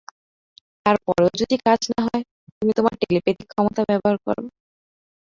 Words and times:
তার 0.83 0.97
পরেও 1.05 1.29
যদি 1.41 1.55
কাজ 1.65 1.81
না 1.91 2.01
হয় 2.05 2.23
তুমি 2.57 2.71
তোমার 2.77 2.93
টেলিপ্যাথিক 3.01 3.47
ক্ষমতা 3.51 3.81
ব্যবহার 3.89 4.17
করো। 4.25 4.43